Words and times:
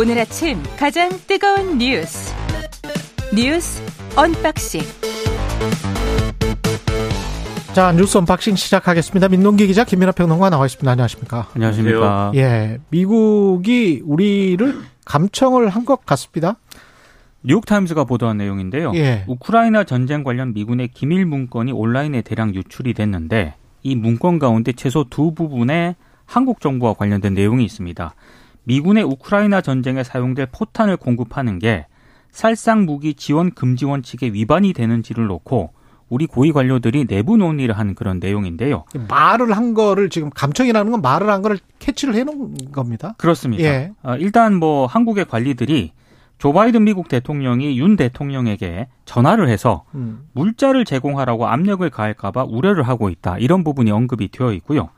오늘 0.00 0.18
아침 0.18 0.62
가장 0.78 1.10
뜨거운 1.26 1.76
뉴스 1.76 2.34
뉴스 3.36 3.82
언박싱 4.16 4.80
자 7.74 7.92
뉴스 7.92 8.16
언박싱 8.16 8.56
시작하겠습니다. 8.56 9.28
민동기 9.28 9.66
기자 9.66 9.84
김민하 9.84 10.12
평론가 10.12 10.48
나와 10.48 10.64
있습니다. 10.64 10.90
안녕하십니까? 10.90 11.48
안녕하십니까? 11.54 12.32
예, 12.34 12.78
미국이 12.88 14.00
우리를 14.06 14.74
감청을 15.04 15.68
한 15.68 15.84
것 15.84 16.06
같습니다. 16.06 16.56
뉴욕타임스가 17.42 18.04
보도한 18.04 18.38
내용인데요. 18.38 18.92
예. 18.94 19.24
우크라이나 19.26 19.84
전쟁 19.84 20.24
관련 20.24 20.54
미군의 20.54 20.88
기밀 20.94 21.26
문건이 21.26 21.72
온라인에 21.72 22.22
대량 22.22 22.54
유출이 22.54 22.94
됐는데 22.94 23.54
이 23.82 23.96
문건 23.96 24.38
가운데 24.38 24.72
최소 24.72 25.04
두 25.10 25.34
부분에 25.34 25.94
한국 26.24 26.62
정부와 26.62 26.94
관련된 26.94 27.34
내용이 27.34 27.64
있습니다. 27.66 28.14
미군의 28.70 29.02
우크라이나 29.02 29.62
전쟁에 29.62 30.04
사용될 30.04 30.46
포탄을 30.52 30.96
공급하는 30.96 31.58
게 31.58 31.86
살상 32.30 32.86
무기 32.86 33.14
지원 33.14 33.50
금지 33.50 33.84
원칙에 33.84 34.28
위반이 34.28 34.72
되는지를 34.72 35.26
놓고 35.26 35.72
우리 36.08 36.26
고위 36.26 36.52
관료들이 36.52 37.06
내부 37.06 37.36
논의를 37.36 37.76
한 37.76 37.96
그런 37.96 38.20
내용인데요. 38.20 38.84
말을 39.08 39.56
한 39.56 39.74
거를 39.74 40.08
지금 40.08 40.30
감청이라는 40.30 40.92
건 40.92 41.02
말을 41.02 41.28
한 41.28 41.42
거를 41.42 41.58
캐치를 41.80 42.14
해놓은 42.14 42.54
겁니다. 42.70 43.14
그렇습니다. 43.18 43.64
예. 43.64 43.90
어, 44.04 44.14
일단 44.16 44.54
뭐 44.54 44.86
한국의 44.86 45.24
관리들이 45.24 45.90
조 46.38 46.52
바이든 46.52 46.84
미국 46.84 47.08
대통령이 47.08 47.76
윤 47.76 47.96
대통령에게 47.96 48.86
전화를 49.04 49.48
해서 49.48 49.82
음. 49.96 50.26
물자를 50.32 50.84
제공하라고 50.84 51.48
압력을 51.48 51.88
가할까봐 51.90 52.44
우려를 52.44 52.84
하고 52.84 53.08
있다. 53.08 53.38
이런 53.38 53.64
부분이 53.64 53.90
언급이 53.90 54.30
되어 54.30 54.52
있고요. 54.52 54.90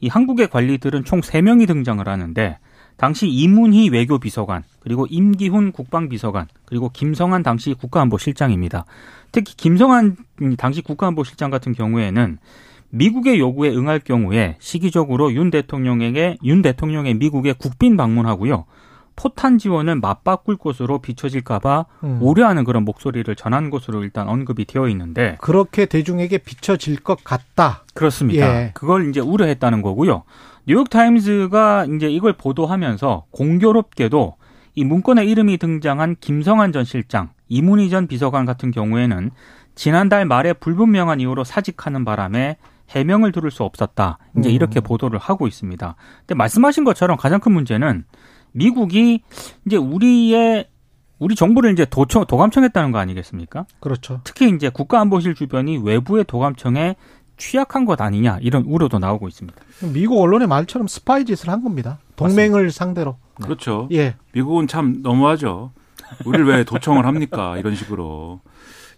이 0.00 0.08
한국의 0.08 0.48
관리들은 0.48 1.04
총 1.04 1.20
3명이 1.20 1.68
등장을 1.68 2.06
하는데 2.06 2.58
당시 3.00 3.28
이문희 3.28 3.88
외교비서관, 3.88 4.62
그리고 4.78 5.06
임기훈 5.08 5.72
국방비서관, 5.72 6.48
그리고 6.66 6.90
김성한 6.90 7.42
당시 7.42 7.72
국가안보실장입니다. 7.72 8.84
특히 9.32 9.56
김성한 9.56 10.16
당시 10.58 10.82
국가안보실장 10.82 11.48
같은 11.48 11.72
경우에는 11.72 12.36
미국의 12.90 13.40
요구에 13.40 13.70
응할 13.70 14.00
경우에 14.00 14.56
시기적으로 14.58 15.32
윤 15.32 15.50
대통령에게 15.50 16.36
윤 16.44 16.60
대통령의 16.60 17.14
미국에 17.14 17.54
국빈 17.54 17.96
방문하고요. 17.96 18.66
포탄 19.16 19.56
지원을 19.56 19.96
맞바꿀 19.96 20.58
것으로 20.58 20.98
비춰질까봐 20.98 21.86
음. 22.04 22.18
우려하는 22.20 22.64
그런 22.64 22.84
목소리를 22.84 23.34
전한 23.34 23.70
것으로 23.70 24.02
일단 24.02 24.28
언급이 24.28 24.66
되어 24.66 24.88
있는데 24.90 25.38
그렇게 25.40 25.86
대중에게 25.86 26.36
비춰질 26.38 27.00
것 27.00 27.24
같다. 27.24 27.84
그렇습니다. 27.94 28.46
예. 28.46 28.70
그걸 28.74 29.08
이제 29.08 29.20
우려했다는 29.20 29.80
거고요. 29.80 30.24
뉴욕 30.70 30.88
타임즈가 30.88 31.86
이제 31.86 32.08
이걸 32.08 32.32
보도하면서 32.32 33.24
공교롭게도 33.32 34.36
이 34.76 34.84
문건에 34.84 35.24
이름이 35.24 35.58
등장한 35.58 36.14
김성한 36.20 36.70
전 36.70 36.84
실장, 36.84 37.30
이문희 37.48 37.90
전 37.90 38.06
비서관 38.06 38.46
같은 38.46 38.70
경우에는 38.70 39.32
지난달 39.74 40.26
말에 40.26 40.52
불분명한 40.52 41.18
이유로 41.18 41.42
사직하는 41.42 42.04
바람에 42.04 42.56
해명을 42.88 43.32
들을 43.32 43.50
수 43.50 43.64
없었다. 43.64 44.18
이제 44.38 44.48
음. 44.48 44.54
이렇게 44.54 44.78
보도를 44.78 45.18
하고 45.18 45.48
있습니다. 45.48 45.96
근데 46.20 46.34
말씀하신 46.36 46.84
것처럼 46.84 47.16
가장 47.16 47.40
큰 47.40 47.50
문제는 47.50 48.04
미국이 48.52 49.24
이제 49.66 49.76
우리의 49.76 50.68
우리 51.18 51.34
정부를 51.34 51.72
이제 51.72 51.84
도청 51.84 52.26
도감청했다는 52.26 52.92
거 52.92 52.98
아니겠습니까? 52.98 53.66
그렇죠. 53.80 54.20
특히 54.22 54.48
이제 54.50 54.68
국가안보실 54.68 55.34
주변이 55.34 55.78
외부의 55.78 56.22
도감청에 56.24 56.94
취약한 57.40 57.86
것 57.86 58.00
아니냐 58.00 58.38
이런 58.42 58.62
우려도 58.64 58.98
나오고 58.98 59.26
있습니다. 59.26 59.58
미국 59.92 60.20
언론의 60.20 60.46
말처럼 60.46 60.86
스파이 60.86 61.24
짓을 61.24 61.48
한 61.48 61.62
겁니다. 61.64 61.98
동맹을 62.16 62.70
상대로. 62.70 63.16
그렇죠. 63.42 63.88
예. 63.92 64.14
미국은 64.32 64.66
참 64.68 65.00
너무하죠. 65.02 65.72
우리를 66.26 66.46
왜 66.46 66.64
도청을 66.64 67.06
합니까? 67.06 67.56
이런 67.56 67.74
식으로. 67.74 68.40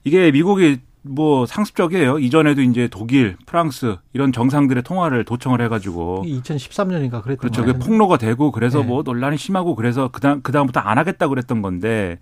이게 0.05 0.33
미국이 0.33 0.81
뭐 1.03 1.47
상습적이에요. 1.47 2.19
이전에도 2.19 2.63
이제 2.63 2.89
독일, 2.89 3.37
프랑스 3.47 3.97
이런 4.13 4.33
정상들의 4.33 4.83
통화를 4.83 5.25
도청을 5.25 5.61
해가지고 5.63 6.25
2013년인가 6.27 7.23
그랬던 7.23 7.37
그렇죠. 7.39 7.65
그게. 7.65 7.79
폭로가 7.79 8.17
되고 8.19 8.51
그래서 8.51 8.81
네. 8.81 8.87
뭐 8.87 9.03
논란이 9.03 9.37
심하고 9.37 9.75
그래서 9.77 10.09
그다음 10.09 10.43
그다음부터 10.43 10.81
안 10.81 10.99
하겠다 10.99 11.29
그랬던 11.29 11.63
건데 11.63 12.19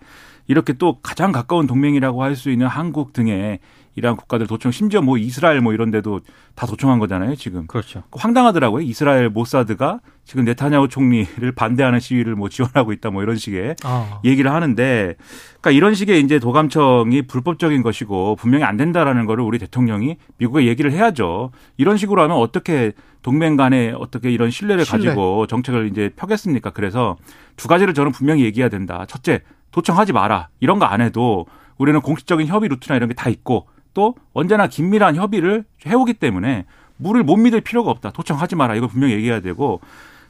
이렇게 0.46 0.72
또 0.74 0.98
가장 1.02 1.30
가까운 1.32 1.66
동맹이라고 1.66 2.22
할 2.22 2.36
수 2.36 2.50
있는 2.50 2.66
한국 2.66 3.12
등의 3.12 3.60
이러한 4.00 4.16
국가들 4.16 4.46
도청 4.46 4.72
심지어 4.72 5.02
뭐 5.02 5.18
이스라엘 5.18 5.60
뭐 5.60 5.74
이런 5.74 5.90
데도 5.90 6.20
다 6.54 6.66
도청한 6.66 6.98
거잖아요, 6.98 7.36
지금. 7.36 7.66
그렇죠. 7.66 8.02
황당하더라고요. 8.12 8.80
이스라엘 8.82 9.28
모사드가 9.28 10.00
지금 10.24 10.44
네타냐후 10.44 10.88
총리를 10.88 11.52
반대하는 11.52 12.00
시위를 12.00 12.34
뭐 12.34 12.48
지원하고 12.48 12.92
있다 12.92 13.10
뭐 13.10 13.22
이런 13.22 13.36
식의 13.36 13.76
아. 13.84 14.20
얘기를 14.24 14.50
하는데 14.52 15.14
그러니까 15.60 15.70
이런 15.72 15.94
식의 15.94 16.20
이제 16.22 16.38
도감청이 16.38 17.22
불법적인 17.26 17.82
것이고 17.82 18.36
분명히 18.36 18.64
안 18.64 18.76
된다라는 18.78 19.26
거를 19.26 19.44
우리 19.44 19.58
대통령이 19.58 20.16
미국에 20.38 20.66
얘기를 20.66 20.92
해야죠. 20.92 21.50
이런 21.76 21.96
식으로 21.98 22.22
하면 22.22 22.36
어떻게 22.38 22.92
동맹 23.22 23.56
간에 23.56 23.92
어떻게 23.94 24.30
이런 24.30 24.50
신뢰를 24.50 24.84
신뢰. 24.86 25.08
가지고 25.08 25.46
정책을 25.46 25.88
이제 25.88 26.10
펴겠습니까? 26.16 26.70
그래서 26.70 27.16
두 27.56 27.68
가지를 27.68 27.92
저는 27.92 28.12
분명히 28.12 28.44
얘기해야 28.44 28.70
된다. 28.70 29.04
첫째, 29.06 29.42
도청하지 29.72 30.12
마라. 30.14 30.48
이런 30.60 30.78
거 30.78 30.86
안 30.86 31.00
해도 31.02 31.46
우리는 31.78 32.00
공식적인 32.00 32.46
협의 32.46 32.68
루트나 32.68 32.96
이런 32.96 33.08
게 33.08 33.14
다 33.14 33.28
있고 33.30 33.66
또 33.94 34.14
언제나 34.32 34.66
긴밀한 34.66 35.16
협의를 35.16 35.64
해오기 35.86 36.14
때문에 36.14 36.64
뭘 36.96 37.22
못 37.22 37.36
믿을 37.36 37.60
필요가 37.60 37.90
없다. 37.90 38.10
도청하지 38.10 38.56
마라. 38.56 38.74
이걸 38.74 38.88
분명히 38.88 39.14
얘기해야 39.14 39.40
되고 39.40 39.80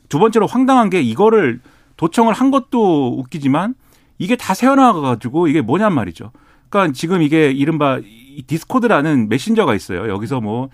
두 0.08 0.18
번째로 0.18 0.46
황당한 0.46 0.90
게 0.90 1.00
이거를 1.00 1.60
도청을 1.96 2.32
한 2.32 2.50
것도 2.50 3.18
웃기지만 3.18 3.74
이게 4.18 4.36
다 4.36 4.54
새어나와가지고 4.54 5.48
이게 5.48 5.60
뭐냔 5.60 5.92
말이죠. 5.92 6.30
그러니까 6.68 6.94
지금 6.94 7.22
이게 7.22 7.50
이른바 7.50 7.98
이 8.02 8.42
디스코드라는 8.46 9.28
메신저가 9.28 9.74
있어요. 9.74 10.08
여기서 10.08 10.40
뭐, 10.40 10.70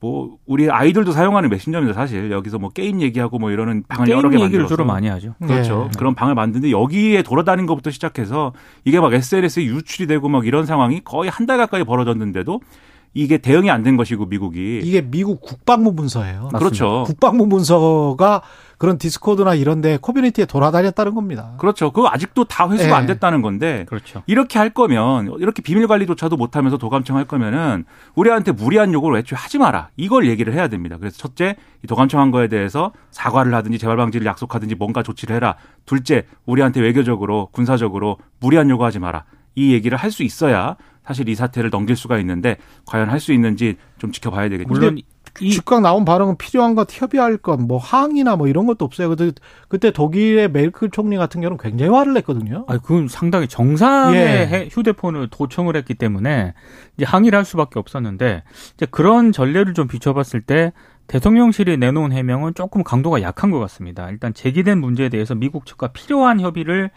뭐, 0.00 0.36
우리 0.46 0.70
아이들도 0.70 1.12
사용하는 1.12 1.50
메신저입니다, 1.50 1.92
사실. 1.94 2.30
여기서 2.30 2.58
뭐 2.58 2.70
게임 2.70 3.02
얘기하고 3.02 3.38
뭐 3.38 3.50
이러는 3.50 3.84
방을 3.86 4.08
여러 4.08 4.30
게임 4.30 4.38
개 4.40 4.44
얘기를 4.44 4.62
만들어서. 4.62 4.68
주로 4.74 4.86
많이 4.86 5.08
하죠. 5.08 5.34
그렇죠. 5.46 5.88
네. 5.92 5.98
그런 5.98 6.14
방을 6.14 6.34
만드는데 6.34 6.70
여기에 6.70 7.22
돌아다니는 7.22 7.66
것부터 7.66 7.90
시작해서 7.90 8.52
이게 8.84 8.98
막 8.98 9.12
SNS에 9.12 9.64
유출이 9.64 10.06
되고 10.06 10.28
막 10.28 10.46
이런 10.46 10.64
상황이 10.64 11.00
거의 11.04 11.30
한 11.30 11.46
달 11.46 11.58
가까이 11.58 11.84
벌어졌는데도 11.84 12.60
이게 13.12 13.38
대응이 13.38 13.68
안 13.70 13.82
된 13.82 13.96
것이고 13.96 14.26
미국이. 14.26 14.80
이게 14.84 15.02
미국 15.02 15.40
국방부 15.40 15.92
문서예요. 15.92 16.48
맞습니다. 16.52 16.58
그렇죠. 16.58 17.02
국방부 17.06 17.44
문서가 17.46 18.40
그런 18.80 18.96
디스코드나 18.96 19.54
이런 19.56 19.82
데 19.82 19.98
커뮤니티에 20.00 20.46
돌아다녔다는 20.46 21.14
겁니다. 21.14 21.52
그렇죠. 21.58 21.92
그거 21.92 22.08
아직도 22.10 22.44
다 22.44 22.66
회수가 22.66 22.88
네. 22.88 22.94
안 22.94 23.04
됐다는 23.04 23.42
건데 23.42 23.84
그렇죠. 23.86 24.22
이렇게 24.26 24.58
할 24.58 24.70
거면 24.70 25.34
이렇게 25.38 25.60
비밀 25.60 25.86
관리조차도 25.86 26.38
못 26.38 26.56
하면서 26.56 26.78
도감청 26.78 27.18
할 27.18 27.26
거면은 27.26 27.84
우리한테 28.14 28.52
무리한 28.52 28.94
요구를 28.94 29.18
애초에 29.18 29.36
하지 29.36 29.58
마라 29.58 29.90
이걸 29.98 30.26
얘기를 30.30 30.54
해야 30.54 30.68
됩니다. 30.68 30.96
그래서 30.98 31.18
첫째 31.18 31.56
이 31.84 31.86
도감청 31.86 32.22
한 32.22 32.30
거에 32.30 32.48
대해서 32.48 32.92
사과를 33.10 33.52
하든지 33.52 33.78
재발 33.78 33.98
방지를 33.98 34.26
약속하든지 34.26 34.76
뭔가 34.76 35.02
조치를 35.02 35.36
해라. 35.36 35.56
둘째 35.84 36.24
우리한테 36.46 36.80
외교적으로 36.80 37.50
군사적으로 37.52 38.16
무리한 38.40 38.70
요구하지 38.70 38.98
마라. 38.98 39.24
이 39.56 39.74
얘기를 39.74 39.98
할 39.98 40.10
수 40.10 40.22
있어야 40.22 40.76
사실 41.04 41.28
이 41.28 41.34
사태를 41.34 41.68
넘길 41.68 41.96
수가 41.96 42.18
있는데 42.20 42.56
과연 42.86 43.10
할 43.10 43.20
수 43.20 43.34
있는지 43.34 43.76
좀 43.98 44.10
지켜봐야 44.10 44.48
되겠죠. 44.48 44.68
물론 44.70 44.96
이 44.96 45.04
즉각 45.48 45.80
나온 45.80 46.04
발언은 46.04 46.36
필요한 46.36 46.74
것, 46.74 46.88
협의할 46.90 47.38
것, 47.38 47.58
뭐 47.60 47.78
항의나 47.78 48.36
뭐 48.36 48.46
이런 48.48 48.66
것도 48.66 48.84
없어요. 48.84 49.08
그때, 49.08 49.32
그때 49.68 49.90
독일의 49.90 50.50
메르클 50.50 50.90
총리 50.90 51.16
같은 51.16 51.40
경우는 51.40 51.56
굉장히 51.58 51.92
화를 51.92 52.12
냈거든요. 52.14 52.64
아, 52.68 52.76
그건 52.78 53.08
상당히 53.08 53.48
정상의 53.48 54.16
예. 54.20 54.46
해- 54.46 54.68
휴대폰을 54.70 55.28
도청을 55.30 55.76
했기 55.76 55.94
때문에 55.94 56.54
이제 56.96 57.04
항의를 57.04 57.36
할 57.36 57.44
수밖에 57.44 57.78
없었는데 57.78 58.42
이제 58.74 58.86
그런 58.90 59.32
전례를 59.32 59.74
좀 59.74 59.88
비춰봤을 59.88 60.42
때 60.42 60.72
대통령실이 61.06 61.76
내놓은 61.78 62.12
해명은 62.12 62.54
조금 62.54 62.84
강도가 62.84 63.20
약한 63.22 63.50
것 63.50 63.58
같습니다. 63.60 64.08
일단 64.10 64.32
제기된 64.32 64.78
문제에 64.80 65.08
대해서 65.08 65.34
미국 65.34 65.66
측과 65.66 65.88
필요한 65.88 66.40
협의를 66.40 66.90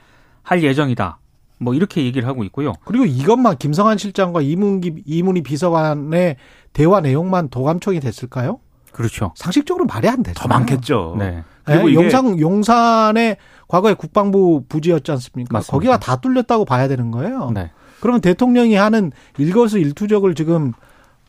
할 0.43 0.61
예정이다. 0.61 1.17
뭐 1.63 1.73
이렇게 1.73 2.03
얘기를 2.03 2.27
하고 2.27 2.43
있고요. 2.45 2.73
그리고 2.85 3.05
이것만 3.05 3.57
김성한 3.57 3.97
실장과 3.97 4.41
이문기, 4.41 5.03
이문희 5.05 5.41
비서관의 5.43 6.35
대화 6.73 7.01
내용만 7.01 7.49
도감청이 7.49 7.99
됐을까요? 7.99 8.59
그렇죠. 8.91 9.31
상식적으로 9.35 9.85
말이 9.85 10.07
안 10.07 10.21
되죠. 10.21 10.39
더 10.39 10.47
많겠죠. 10.47 11.15
네. 11.17 11.43
그리고 11.63 11.87
예, 11.89 11.93
이게- 11.93 12.03
용산 12.03 12.39
용산의 12.39 13.37
과거에 13.67 13.93
국방부 13.95 14.63
부지였지 14.69 15.11
않습니까? 15.11 15.49
맞습니다. 15.53 15.71
거기가 15.71 15.99
다 15.99 16.17
뚫렸다고 16.17 16.65
봐야 16.65 16.87
되는 16.87 17.09
거예요. 17.09 17.51
네. 17.53 17.71
그러면 18.01 18.21
대통령이 18.21 18.75
하는 18.75 19.11
일거수 19.37 19.79
일투족을 19.79 20.35
지금 20.35 20.73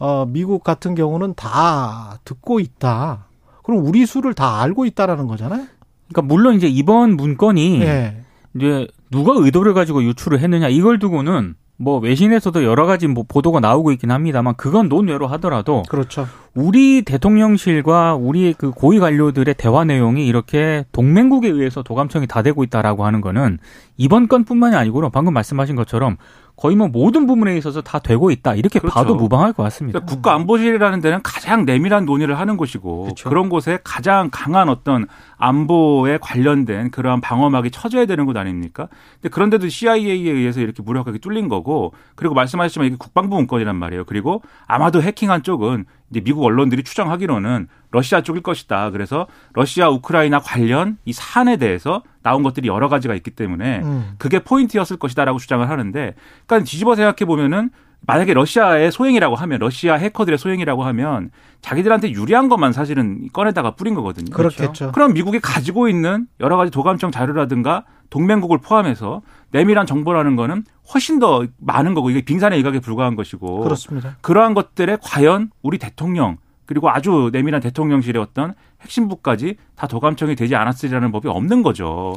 어, 0.00 0.26
미국 0.26 0.64
같은 0.64 0.94
경우는 0.94 1.34
다 1.36 2.19
듣고 2.25 2.58
있다. 2.60 3.26
그럼 3.62 3.86
우리 3.86 4.04
수를 4.06 4.34
다 4.34 4.60
알고 4.60 4.84
있다라는 4.84 5.26
거잖아요. 5.28 5.66
그러니까 6.08 6.22
물론 6.22 6.56
이제 6.56 6.66
이번 6.66 7.16
문건이 7.16 7.81
예. 7.82 8.16
이제 8.56 8.86
누가 9.14 9.32
의도를 9.37 9.75
가지고 9.75 10.02
유출을 10.02 10.40
했느냐 10.40 10.69
이걸 10.69 10.99
두고는 10.99 11.55
뭐 11.76 11.99
외신에서도 12.00 12.64
여러 12.64 12.84
가지 12.84 13.06
뭐 13.06 13.25
보도가 13.26 13.61
나오고 13.61 13.93
있긴 13.93 14.11
합니다만 14.11 14.55
그건 14.56 14.88
논외로 14.88 15.28
하더라도 15.28 15.84
그렇죠. 15.88 16.26
우리 16.52 17.02
대통령실과 17.02 18.16
우리 18.16 18.55
그 18.56 18.72
고위 18.72 18.99
관료들의 18.99 19.55
대화 19.56 19.84
내용이 19.84 20.26
이렇게 20.26 20.84
동맹국에 20.90 21.49
의해서 21.49 21.82
도감청이 21.82 22.26
다 22.26 22.43
되고 22.43 22.64
있다라고 22.64 23.05
하는 23.05 23.20
거는 23.20 23.58
이번 23.96 24.26
건뿐만이 24.26 24.75
아니고 24.75 25.08
방금 25.11 25.32
말씀하신 25.32 25.76
것처럼 25.76 26.17
거의 26.56 26.77
뭐 26.77 26.89
모든 26.89 27.27
부분에 27.27 27.56
있어서 27.56 27.83
다 27.83 27.99
되고 27.99 28.31
있다 28.31 28.55
이렇게 28.55 28.79
그렇죠. 28.79 28.95
봐도 28.95 29.17
무방할 29.17 29.53
것 29.53 29.62
같습니다. 29.65 29.99
그러니까 29.99 30.15
국가안보실이라는 30.15 31.01
데는 31.01 31.21
가장 31.23 31.65
내밀한 31.65 32.05
논의를 32.05 32.39
하는 32.39 32.56
곳이고 32.56 33.03
그렇죠. 33.03 33.29
그런 33.29 33.49
곳에 33.49 33.79
가장 33.83 34.29
강한 34.31 34.69
어떤 34.69 35.06
안보에 35.37 36.19
관련된 36.21 36.91
그러한 36.91 37.21
방어막이 37.21 37.71
쳐져야 37.71 38.06
되는 38.06 38.25
곳 38.25 38.37
아닙니까? 38.37 38.89
근데 39.15 39.31
그런데도 39.31 39.69
CIA에 39.69 40.31
의해서 40.31 40.61
이렇게 40.61 40.83
무력하게 40.83 41.19
뚫린 41.19 41.49
거고 41.49 41.93
그리고 42.15 42.35
말씀하셨지만 42.35 42.87
이게 42.87 42.97
국방부 42.99 43.37
문건이란 43.37 43.75
말이에요. 43.77 44.05
그리고 44.05 44.43
아마도 44.67 45.03
해킹한 45.03 45.43
쪽은 45.43 45.87
이제 46.11 46.21
미국 46.21 46.45
언론들이 46.45 46.85
추정하기로는 46.85 47.69
러시아 47.91 48.23
쪽일 48.23 48.43
것이다. 48.43 48.91
그래서 48.91 49.27
러시아 49.53 49.89
우크라이나 49.89 50.41
관련 50.41 50.99
이 51.05 51.12
사안에 51.12 51.56
대해서 51.56 52.03
나온 52.23 52.43
것들이 52.43 52.69
여러 52.69 52.89
가지가 52.89 53.15
있기 53.15 53.31
때문에 53.31 53.81
음. 53.81 54.15
그게 54.19 54.39
포인트였을 54.41 54.97
것이다라고 54.97 55.39
주장을 55.39 55.69
하는데 55.69 56.15
그러니까 56.47 56.69
뒤집어 56.69 56.95
생각해 56.95 57.25
보면은 57.27 57.71
만약에 58.06 58.35
러시아의 58.35 58.93
소행이라고 58.93 59.35
하면 59.37 59.59
러시아 59.59 59.95
해커들의 59.95 60.39
소행이라고 60.39 60.85
하면 60.85 61.31
자기들한테 61.61 62.12
유리한 62.12 62.49
것만 62.49 62.73
사실은 62.73 63.29
꺼내다가 63.33 63.73
뿌린 63.73 63.95
거거든요. 63.95 64.31
그렇겠죠. 64.31 64.93
그럼 64.93 65.15
미국이 65.15 65.41
가지고 65.41 65.89
있는 65.89 66.27
여러 66.41 66.56
가지 66.56 66.71
도감청 66.71 67.11
자료라든가 67.11 67.85
동맹국을 68.11 68.59
포함해서 68.59 69.23
내밀한 69.51 69.87
정보라는 69.87 70.37
거는 70.37 70.65
훨씬 70.93 71.19
더 71.19 71.47
많은 71.59 71.95
거고 71.95 72.11
이게 72.11 72.21
빙산의 72.21 72.59
일각에 72.59 72.81
불과한 72.81 73.17
것이고 73.17 73.61
그렇습니다. 73.61 74.17
그러한 74.21 74.55
것들에 74.55 74.99
과연 75.03 75.51
우리 75.62 75.79
대통령 75.79 76.37
그리고 76.67 76.91
아주 76.91 77.31
내밀한 77.33 77.61
대통령실의 77.61 78.21
어떤 78.21 78.55
핵심부까지 78.83 79.56
다 79.77 79.87
도감청이 79.87 80.35
되지 80.35 80.56
않았으리라는 80.56 81.12
법이 81.12 81.29
없는 81.29 81.62
거죠. 81.62 82.17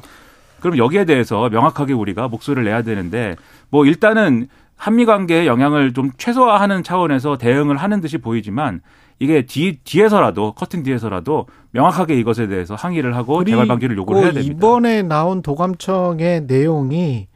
그럼 0.60 0.78
여기에 0.78 1.06
대해서 1.06 1.50
명확하게 1.50 1.94
우리가 1.94 2.28
목소리를 2.28 2.64
내야 2.64 2.82
되는데 2.82 3.36
뭐 3.70 3.86
일단은 3.86 4.48
한미 4.78 5.06
관계에 5.06 5.48
영향을 5.48 5.94
좀 5.94 6.12
최소화하는 6.18 6.84
차원에서 6.84 7.38
대응을 7.38 7.78
하는 7.78 8.00
듯이 8.00 8.20
보이지만 8.20 8.82
이게 9.20 9.46
뒤, 9.46 9.80
뒤에서라도 9.84 10.54
커튼 10.54 10.84
뒤에서라도 10.84 11.48
명확하게 11.72 12.18
이것에 12.20 12.48
대해서 12.48 12.76
항의를 12.76 13.16
하고 13.16 13.44
재발 13.44 13.68
방지를 13.68 13.98
요구를 13.98 14.22
해야 14.22 14.32
됩니다. 14.32 14.56
이번에 14.56 15.02
나온 15.02 15.42
도감청의 15.42 16.44
내용이 16.48 17.28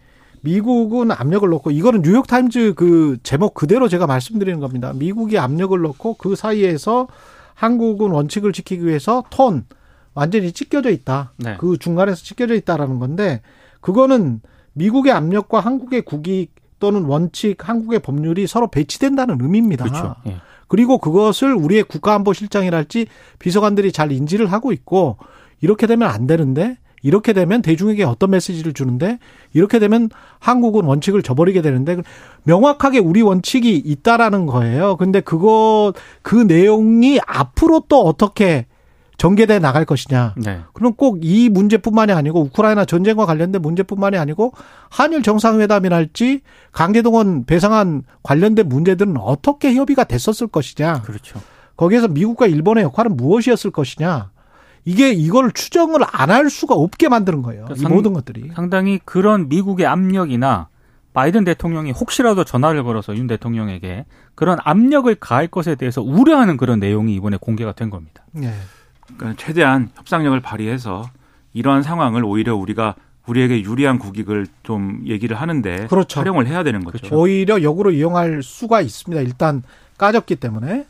미국은 0.41 1.11
압력을 1.11 1.47
넣고 1.49 1.71
이거는 1.71 2.03
뉴욕 2.03 2.27
타임즈 2.27 2.73
그 2.75 3.17
제목 3.23 3.55
그대로 3.55 3.87
제가 3.87 4.05
말씀드리는 4.07 4.59
겁니다. 4.59 4.93
미국이 4.95 5.37
압력을 5.37 5.79
넣고 5.81 6.15
그 6.15 6.35
사이에서 6.35 7.07
한국은 7.55 8.11
원칙을 8.11 8.53
지키기 8.53 8.85
위해서 8.85 9.23
톤 9.31 9.65
완전히 10.13 10.51
찢겨져 10.51 10.89
있다. 10.91 11.33
네. 11.37 11.57
그 11.59 11.77
중간에서 11.77 12.23
찢겨져 12.23 12.53
있다라는 12.55 12.99
건데 12.99 13.41
그거는 13.81 14.41
미국의 14.73 15.11
압력과 15.11 15.59
한국의 15.59 16.03
국익 16.03 16.60
또는 16.81 17.05
원칙, 17.05 17.69
한국의 17.69 17.99
법률이 17.99 18.47
서로 18.47 18.67
배치된다는 18.67 19.37
의미입니다. 19.39 19.85
그렇죠. 19.85 20.15
예. 20.27 20.37
그리고 20.67 20.97
그것을 20.97 21.53
우리의 21.53 21.83
국가안보실장이랄지 21.83 23.05
비서관들이 23.39 23.93
잘 23.93 24.11
인지를 24.11 24.51
하고 24.51 24.73
있고 24.73 25.17
이렇게 25.61 25.87
되면 25.87 26.09
안 26.09 26.27
되는데 26.27 26.77
이렇게 27.03 27.33
되면 27.33 27.61
대중에게 27.61 28.03
어떤 28.03 28.31
메시지를 28.31 28.73
주는데 28.73 29.19
이렇게 29.53 29.79
되면 29.79 30.09
한국은 30.39 30.85
원칙을 30.85 31.23
저버리게 31.23 31.61
되는데 31.61 31.97
명확하게 32.43 32.99
우리 32.99 33.21
원칙이 33.21 33.75
있다라는 33.77 34.45
거예요. 34.45 34.97
근데 34.97 35.21
그거 35.21 35.93
그 36.21 36.35
내용이 36.35 37.19
앞으로 37.25 37.83
또 37.87 38.01
어떻게 38.01 38.65
전개돼 39.21 39.59
나갈 39.59 39.85
것이냐. 39.85 40.33
네. 40.37 40.61
그럼 40.73 40.95
꼭 40.95 41.19
이 41.21 41.47
문제뿐만이 41.49 42.11
아니고 42.11 42.41
우크라이나 42.41 42.85
전쟁과 42.85 43.27
관련된 43.27 43.61
문제뿐만이 43.61 44.17
아니고 44.17 44.53
한일 44.89 45.21
정상회담이랄지 45.21 46.41
강제동원 46.71 47.45
배상안 47.45 48.01
관련된 48.23 48.67
문제들은 48.67 49.17
어떻게 49.17 49.75
협의가 49.75 50.05
됐었을 50.05 50.47
것이냐. 50.47 51.03
그렇죠. 51.03 51.39
거기에서 51.77 52.07
미국과 52.07 52.47
일본의 52.47 52.83
역할은 52.85 53.15
무엇이었을 53.15 53.69
것이냐. 53.69 54.31
이게 54.85 55.11
이걸 55.11 55.51
추정을 55.51 55.99
안 56.11 56.31
할 56.31 56.49
수가 56.49 56.73
없게 56.73 57.07
만드는 57.07 57.43
거예요. 57.43 57.65
그러니까 57.65 57.87
상, 57.87 57.93
모든 57.93 58.13
것들이. 58.13 58.49
상당히 58.55 58.99
그런 59.05 59.49
미국의 59.49 59.85
압력이나 59.85 60.69
바이든 61.13 61.43
대통령이 61.43 61.91
혹시라도 61.91 62.43
전화를 62.43 62.83
걸어서 62.83 63.15
윤 63.15 63.27
대통령에게 63.27 64.05
그런 64.33 64.57
압력을 64.63 65.13
가할 65.15 65.47
것에 65.47 65.75
대해서 65.75 66.01
우려하는 66.01 66.57
그런 66.57 66.79
내용이 66.79 67.13
이번에 67.13 67.37
공개가 67.39 67.73
된 67.73 67.91
겁니다. 67.91 68.25
네. 68.31 68.51
그러니까 69.17 69.43
최대한 69.43 69.89
협상력을 69.95 70.39
발휘해서 70.39 71.09
이러한 71.53 71.83
상황을 71.83 72.23
오히려 72.23 72.55
우리가 72.55 72.95
우리에게 73.27 73.61
유리한 73.61 73.99
국익을 73.99 74.47
좀 74.63 75.01
얘기를 75.05 75.39
하는데 75.39 75.87
그렇죠. 75.87 76.19
활용을 76.19 76.47
해야 76.47 76.63
되는 76.63 76.83
거죠. 76.83 76.97
그렇죠. 76.97 77.15
오히려 77.19 77.61
역으로 77.61 77.91
이용할 77.91 78.41
수가 78.43 78.81
있습니다. 78.81 79.21
일단 79.21 79.63
까졌기 79.97 80.37
때문에. 80.37 80.85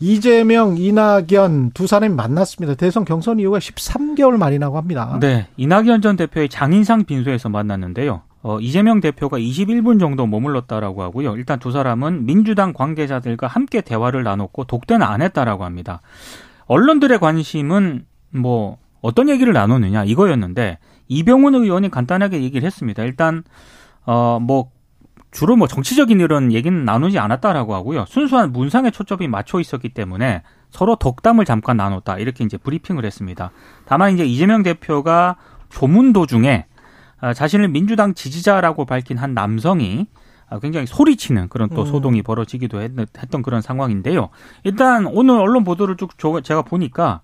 이재명, 0.00 0.76
이낙연 0.78 1.72
두 1.72 1.88
사람이 1.88 2.14
만났습니다. 2.14 2.76
대선 2.76 3.04
경선 3.04 3.40
이후가 3.40 3.58
13개월 3.58 4.36
만이라고 4.36 4.76
합니다. 4.76 5.18
네. 5.20 5.48
이낙연 5.56 6.02
전 6.02 6.16
대표의 6.16 6.48
장인상 6.48 7.04
빈소에서 7.04 7.48
만났는데요. 7.48 8.22
어, 8.42 8.60
이재명 8.60 9.00
대표가 9.00 9.38
21분 9.38 9.98
정도 9.98 10.26
머물렀다라고 10.26 11.02
하고요. 11.02 11.36
일단 11.36 11.58
두 11.58 11.72
사람은 11.72 12.26
민주당 12.26 12.72
관계자들과 12.72 13.48
함께 13.48 13.80
대화를 13.80 14.22
나눴고 14.22 14.64
독대는 14.64 15.04
안 15.04 15.20
했다라고 15.20 15.64
합니다. 15.64 16.00
언론들의 16.68 17.18
관심은 17.18 18.06
뭐 18.30 18.78
어떤 19.00 19.28
얘기를 19.28 19.52
나눴느냐 19.52 20.04
이거였는데 20.04 20.78
이병훈 21.08 21.54
의원이 21.54 21.90
간단하게 21.90 22.42
얘기를 22.42 22.66
했습니다. 22.66 23.02
일단 23.02 23.42
어뭐 24.04 24.70
주로 25.30 25.56
뭐 25.56 25.66
정치적인 25.66 26.20
이런 26.20 26.52
얘기는 26.52 26.84
나누지 26.84 27.18
않았다라고 27.18 27.74
하고요. 27.74 28.04
순수한 28.06 28.52
문상에 28.52 28.90
초점이 28.90 29.28
맞춰 29.28 29.60
있었기 29.60 29.90
때문에 29.90 30.42
서로 30.70 30.96
덕담을 30.96 31.44
잠깐 31.44 31.76
나눴다. 31.76 32.18
이렇게 32.18 32.44
이제 32.44 32.56
브리핑을 32.56 33.04
했습니다. 33.04 33.50
다만 33.84 34.14
이제 34.14 34.24
이재명 34.24 34.62
대표가 34.62 35.36
조문 35.68 36.12
도중에 36.12 36.66
어, 37.20 37.32
자신을 37.32 37.68
민주당 37.68 38.14
지지자라고 38.14 38.84
밝힌 38.84 39.18
한 39.18 39.34
남성이 39.34 40.06
어, 40.06 40.17
굉장히 40.62 40.86
소리치는 40.86 41.48
그런 41.48 41.68
또 41.68 41.82
음. 41.82 41.86
소동이 41.86 42.22
벌어지기도 42.22 42.80
했 42.80 42.90
던 43.30 43.42
그런 43.42 43.60
상황인데요. 43.60 44.30
일단 44.64 45.06
오늘 45.06 45.38
언론 45.38 45.64
보도를 45.64 45.96
쭉 45.96 46.10
제가 46.42 46.62
보니까 46.62 47.20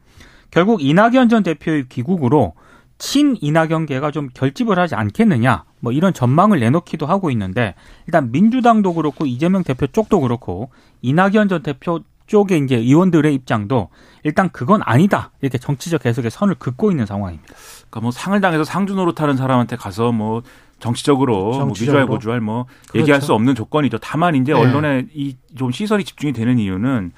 결국 0.50 0.83
이낙연 0.83 1.28
전 1.28 1.43
대표의 1.43 1.88
귀국으로 1.88 2.52
친 2.99 3.37
이낙연계가 3.40 4.11
좀 4.12 4.28
결집을 4.35 4.78
하지 4.78 4.95
않겠느냐 4.95 5.64
뭐 5.81 5.93
이런 5.93 6.12
전망을 6.14 6.61
내놓기도 6.61 7.07
하고 7.07 7.31
있는데 7.31 7.75
일단 8.07 8.31
민주당도 8.31 8.95
그렇고 8.95 9.26
이재명 9.26 9.64
대표 9.64 9.87
쪽도 9.87 10.21
그렇고 10.21 10.71
이낙연 11.02 11.49
전 11.49 11.62
대표 11.62 12.00
쪽의 12.26 12.62
이제 12.64 12.76
의원들의 12.76 13.35
입장도 13.35 13.88
일단 14.23 14.49
그건 14.50 14.81
아니다 14.85 15.33
이렇게 15.43 15.59
정치적 15.59 16.07
해석에 16.07 16.31
선을 16.31 16.54
긋고 16.54 16.90
있는 16.90 17.04
상황입니다. 17.04 17.54
그러니까 17.90 18.00
뭐 18.00 18.11
상을 18.11 18.40
당해서 18.40 18.64
상주 18.64 18.95
노릇하는 18.95 19.37
사람한테 19.37 19.76
가서 19.76 20.12
뭐 20.12 20.43
정치적으로, 20.85 21.55
정치적으로. 21.55 21.67
뭐 21.67 21.73
미주알 21.73 22.07
고주알 22.07 22.41
뭐 22.41 22.67
그렇죠. 22.91 22.99
얘기할 22.99 23.23
수 23.23 23.33
없는 23.33 23.55
조건이죠. 23.55 23.99
다만 23.99 24.35
이제 24.35 24.53
네. 24.53 24.59
언론에 24.59 25.07
이좀 25.14 25.71
시선이 25.73 26.05
집중이 26.05 26.35
되는 26.35 26.59
이유는 26.59 27.12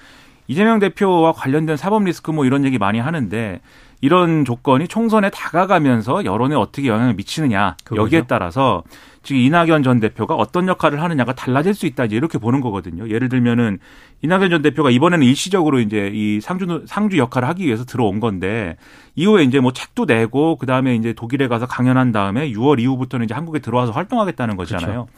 이재명 0.48 0.78
대표와 0.78 1.32
관련된 1.32 1.76
사법 1.76 2.04
리스크 2.04 2.30
뭐 2.30 2.44
이런 2.44 2.64
얘기 2.64 2.78
많이 2.78 2.98
하는데 2.98 3.60
이런 4.00 4.44
조건이 4.44 4.88
총선에 4.88 5.30
다가가면서 5.30 6.24
여론에 6.24 6.54
어떻게 6.54 6.88
영향을 6.88 7.14
미치느냐 7.14 7.76
그거죠. 7.84 8.02
여기에 8.02 8.24
따라서 8.28 8.82
지금 9.22 9.40
이낙연 9.40 9.82
전 9.82 9.98
대표가 9.98 10.36
어떤 10.36 10.68
역할을 10.68 11.02
하느냐가 11.02 11.34
달라질 11.34 11.74
수 11.74 11.86
있다 11.86 12.04
이제 12.04 12.14
이렇게 12.14 12.38
보는 12.38 12.60
거거든요. 12.60 13.08
예를 13.08 13.28
들면은 13.28 13.78
이낙연 14.22 14.50
전 14.50 14.62
대표가 14.62 14.90
이번에는 14.90 15.26
일시적으로 15.26 15.80
이제 15.80 16.10
이 16.14 16.40
상주 16.40 16.84
상주 16.86 17.18
역할을 17.18 17.48
하기 17.48 17.66
위해서 17.66 17.84
들어온 17.84 18.20
건데 18.20 18.76
이후에 19.16 19.42
이제 19.42 19.58
뭐 19.58 19.72
책도 19.72 20.04
내고 20.04 20.56
그 20.56 20.66
다음에 20.66 20.94
이제 20.94 21.12
독일에 21.12 21.48
가서 21.48 21.66
강연한 21.66 22.12
다음에 22.12 22.52
6월 22.52 22.78
이후부터는 22.78 23.24
이제 23.24 23.34
한국에 23.34 23.58
들어와서 23.58 23.92
활동하겠다는 23.92 24.56
거잖아요. 24.56 25.06
그렇죠. 25.06 25.08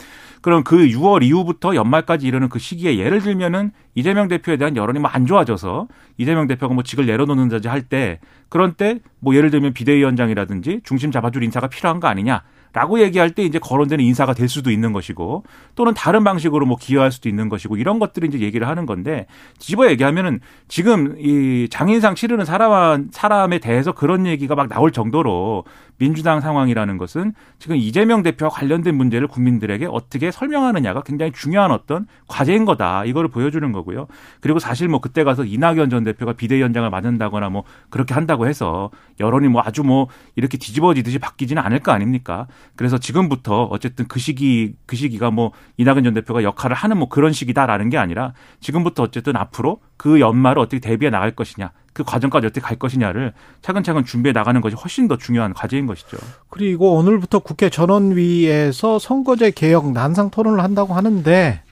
그럼 0.41 0.63
그 0.65 0.77
6월 0.87 1.23
이후부터 1.23 1.75
연말까지 1.75 2.27
이르는 2.27 2.49
그 2.49 2.59
시기에 2.59 2.97
예를 2.99 3.21
들면은 3.21 3.73
이재명 3.95 4.29
대표에 4.29 4.57
대한 4.57 4.77
여론이 4.77 4.99
뭐 5.01 5.11
안 5.13 5.27
좋아져서 5.27 5.89
이재명 6.19 6.47
대표가 6.47 6.75
뭐 6.75 6.83
직을 6.85 7.07
내려놓는다지 7.07 7.69
할 7.69 7.83
때 7.89 8.21
그런 8.49 8.75
때 8.75 9.01
뭐 9.21 9.35
예를 9.35 9.51
들면 9.51 9.73
비대위원장이라든지 9.75 10.81
중심 10.85 11.11
잡아줄 11.11 11.43
인사가 11.43 11.67
필요한 11.69 11.99
거 12.01 12.09
아니냐 12.09 12.43
라고 12.73 13.01
얘기할 13.01 13.31
때 13.31 13.43
이제 13.43 13.59
거론되는 13.59 14.05
인사가 14.05 14.35
될 14.35 14.49
수도 14.49 14.71
있는 14.71 14.93
것이고 14.93 15.45
또는 15.75 15.95
다른 15.95 16.25
방식으로 16.25 16.67
뭐 16.67 16.77
기여할 16.79 17.11
수도 17.11 17.29
있는 17.29 17.49
것이고 17.49 17.77
이런 17.77 17.99
것들을 17.99 18.29
이제 18.29 18.41
얘기를 18.41 18.69
하는 18.69 18.87
건데 18.87 19.27
집어 19.59 19.89
얘기하면은 19.91 20.41
지금 20.69 21.15
이 21.19 21.69
장인상 21.71 22.15
치르는 22.15 22.45
사람 22.45 23.09
사람에 23.11 23.59
대해서 23.59 23.93
그런 23.93 24.27
얘기가 24.27 24.55
막 24.55 24.69
나올 24.69 24.93
정도로 24.93 25.65
민주당 25.99 26.41
상황이라는 26.41 26.97
것은 26.97 27.33
지금 27.59 27.77
이재명 27.77 28.23
대표와 28.23 28.51
관련된 28.51 28.95
문제를 28.95 29.27
국민들에게 29.27 29.87
어떻게 29.91 30.31
설명하느냐가 30.31 31.03
굉장히 31.03 31.33
중요한 31.33 31.73
어떤 31.73 32.07
과제인 32.29 32.65
거다. 32.65 33.05
이거를 33.05 33.29
보여주는 33.29 33.71
거고요. 33.73 34.07
그리고 34.41 34.59
사실 34.59 34.89
뭐 34.89 35.01
그때 35.01 35.25
가서 35.25 35.45
이낙연 35.45 35.91
전 35.91 36.05
대표가 36.05 36.33
비대위원장을 36.33 36.89
맡는다거나 36.89 37.51
뭐 37.51 37.65
그렇게 37.91 38.15
한다고 38.15 38.47
해서 38.47 38.91
여론이 39.21 39.49
뭐 39.49 39.63
아주 39.65 39.83
뭐 39.83 40.07
이렇게 40.37 40.57
뒤집어지듯이 40.57 41.19
바뀌지는 41.19 41.61
않을 41.63 41.81
거 41.81 41.93
아닙니까? 41.93 42.47
그래서 42.77 42.99
지금부터 42.99 43.65
어쨌든 43.65 44.07
그 44.07 44.21
시기 44.21 44.75
그 44.87 44.97
시기가 44.97 45.31
뭐 45.31 45.53
이낙연 45.77 46.05
전 46.05 46.15
대표가 46.15 46.43
역할을 46.43 46.77
하는 46.77 46.99
뭐 46.99 47.09
그런 47.09 47.33
시기다라는 47.33 47.91
게 47.91 47.99
아니라 47.99 48.33
지금부터 48.61 49.03
어쨌든 49.03 49.37
앞으로 49.37 49.81
그 49.97 50.21
연말을 50.21 50.61
어떻게 50.61 50.79
대비해 50.79 51.11
나갈 51.11 51.33
것이냐 51.33 51.73
그 51.93 52.05
과정까지 52.05 52.47
어떻게 52.47 52.61
갈 52.61 52.79
것이냐를 52.79 53.33
차근차근 53.63 54.05
준비해 54.05 54.33
나가는 54.33 54.61
것이 54.61 54.77
훨씬 54.77 55.09
더 55.09 55.17
중요한 55.17 55.53
과제인 55.53 55.87
것이죠. 55.87 56.17
그리고 56.49 56.95
오늘부터 56.95 57.41
국회 57.41 57.69
전원위에서 57.69 59.01
선거제 59.01 59.51
개혁 59.51 59.91
난상 59.93 60.31
토론을 60.31 60.63
한다고 60.63 60.95
하는데 60.95 61.63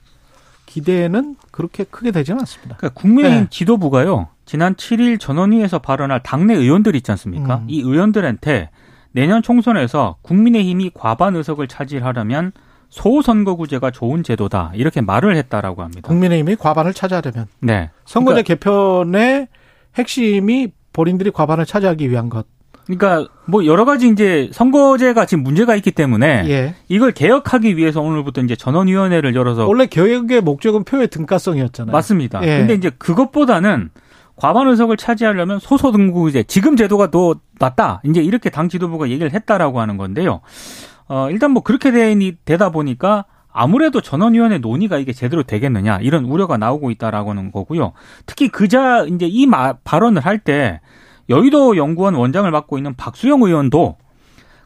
기대는 0.65 1.37
그렇게 1.51 1.85
크게 1.85 2.11
되지는 2.11 2.41
않습니다. 2.41 2.75
그러니까 2.75 2.99
국민의힘 2.99 3.39
네. 3.43 3.47
지도부가요. 3.49 4.27
지난 4.45 4.75
7일 4.75 5.19
전원위에서 5.19 5.79
발언할 5.79 6.21
당내 6.23 6.53
의원들 6.53 6.95
있지 6.95 7.09
않습니까? 7.11 7.57
음. 7.57 7.65
이 7.67 7.79
의원들한테 7.81 8.69
내년 9.17 9.41
총선에서 9.41 10.17
국민의힘이 10.21 10.91
과반 10.93 11.35
의석을 11.35 11.67
차지하려면 11.67 12.51
소선거구제가 12.89 13.89
좋은 13.89 14.21
제도다 14.21 14.73
이렇게 14.75 15.01
말을 15.01 15.35
했다라고 15.35 15.81
합니다. 15.81 16.07
국민의힘이 16.07 16.55
과반을 16.55 16.93
차지하려면 16.93 17.47
네. 17.59 17.89
선거제 18.05 18.43
그러니까, 18.43 18.53
개편의 18.53 19.47
핵심이 19.95 20.67
본인들이 20.93 21.31
과반을 21.31 21.65
차지하기 21.65 22.11
위한 22.11 22.29
것. 22.29 22.45
그러니까 22.85 23.27
뭐 23.45 23.65
여러 23.65 23.85
가지 23.85 24.07
이제 24.07 24.51
선거제가 24.53 25.25
지금 25.25 25.43
문제가 25.43 25.75
있기 25.75 25.89
때문에 25.91 26.43
예. 26.47 26.75
이걸 26.87 27.11
개혁하기 27.11 27.75
위해서 27.75 28.01
오늘부터 28.01 28.41
이제 28.41 28.55
전원위원회를 28.55 29.33
열어서 29.33 29.67
원래 29.67 29.87
개혁의 29.87 30.41
목적은 30.41 30.83
표의 30.83 31.07
등가성이었잖아요. 31.07 31.91
맞습니다. 31.91 32.43
예. 32.43 32.59
근데 32.59 32.75
이제 32.75 32.91
그것보다는 32.91 33.89
과반 34.37 34.67
의석을 34.67 34.97
차지하려면 34.97 35.59
소소등급제 35.59 36.43
지금 36.43 36.75
제도가 36.75 37.11
더 37.11 37.35
낫다. 37.59 38.01
이제 38.05 38.21
이렇게 38.21 38.49
당 38.49 38.69
지도부가 38.69 39.09
얘기를 39.09 39.33
했다라고 39.33 39.81
하는 39.81 39.97
건데요. 39.97 40.41
어, 41.07 41.29
일단 41.31 41.51
뭐 41.51 41.63
그렇게 41.63 41.91
되, 41.91 42.15
되다 42.45 42.69
보니까 42.69 43.25
아무래도 43.51 44.01
전원위원회 44.01 44.59
논의가 44.59 44.99
이게 44.99 45.11
제대로 45.13 45.41
되겠느냐 45.41 45.99
이런 46.01 46.25
우려가 46.25 46.57
나오고 46.57 46.91
있다라고 46.91 47.31
하는 47.31 47.51
거고요. 47.51 47.93
특히 48.27 48.49
그자 48.49 49.03
이제 49.05 49.25
이 49.25 49.47
마, 49.47 49.73
발언을 49.73 50.23
할 50.23 50.37
때 50.39 50.79
여의도 51.29 51.75
연구원 51.75 52.13
원장을 52.13 52.49
맡고 52.49 52.77
있는 52.77 52.93
박수영 52.95 53.41
의원도 53.41 53.97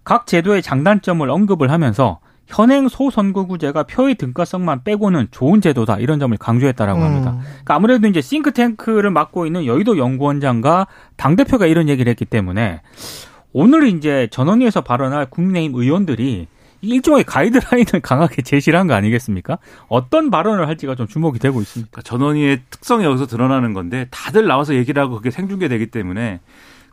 각 0.04 0.28
제도의 0.28 0.62
장단점을 0.62 1.28
언급을 1.30 1.72
하면서 1.72 2.20
현행 2.52 2.90
소선거구제가 2.90 3.84
표의 3.84 4.16
등가성만 4.16 4.84
빼고는 4.84 5.30
좋은 5.32 5.62
제도다 5.62 5.98
이런 6.00 6.20
점을 6.20 6.36
강조했다라고 6.38 7.02
합니다. 7.02 7.32
음. 7.32 7.40
그러니까 7.40 7.76
아무래도 7.76 8.08
이제 8.08 8.20
싱크탱크를 8.22 9.10
맡고 9.10 9.46
있는 9.46 9.66
여의도 9.66 9.98
연구원장과 9.98 10.88
당 11.16 11.38
대표가 11.38 11.66
이런 11.66 11.88
얘기를 11.88 12.10
했기 12.10 12.26
때문에 12.26 12.82
오늘 13.54 13.88
이제 13.88 14.28
전원위에서 14.32 14.82
발언할 14.82 15.30
국민의힘 15.30 15.80
의원들이 15.80 16.48
일종의 16.82 17.24
가이드라인을 17.24 18.02
강하게 18.04 18.42
제시를 18.42 18.78
한 18.80 18.88
거 18.88 18.96
아니겠습니까? 18.96 19.60
어떤 19.88 20.30
발언을 20.32 20.68
할지가 20.68 20.96
좀 20.96 21.08
주목이 21.08 21.40
되고 21.40 21.62
있습니다. 21.62 21.90
그러니까 21.92 22.02
전원위의 22.02 22.62
특성이 22.70 23.06
여기서 23.06 23.28
드러나는 23.28 23.74
건데 23.74 24.08
다들 24.12 24.48
나와서 24.48 24.74
얘기를 24.76 25.02
하고 25.02 25.16
그게 25.16 25.32
생중계되기 25.32 25.88
때문에 25.88 26.40